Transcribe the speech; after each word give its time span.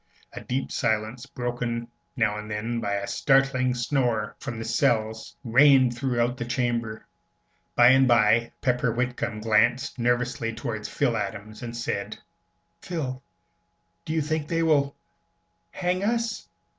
A 0.33 0.41
deep 0.41 0.71
silence, 0.71 1.27
broken 1.27 1.87
now 2.15 2.39
and 2.39 2.49
then 2.49 2.79
by 2.79 2.93
a 2.93 3.05
startling 3.05 3.75
snore 3.75 4.35
from 4.39 4.57
the 4.57 4.65
cells, 4.65 5.35
reigned 5.43 5.95
throughout 5.95 6.37
the 6.37 6.45
chamber. 6.45 7.05
By 7.75 7.89
and 7.89 8.07
by 8.07 8.51
Pepper 8.61 8.91
Whitcomb 8.91 9.41
glanced 9.41 9.99
nervously 9.99 10.53
towards 10.53 10.89
Phil 10.89 11.15
Adams 11.15 11.61
and 11.61 11.77
said, 11.77 12.17
"Phil, 12.81 13.21
do 14.03 14.13
you 14.13 14.23
think 14.23 14.47
they 14.47 14.63
will 14.63 14.95
hang 15.69 16.03
us?" 16.03 16.49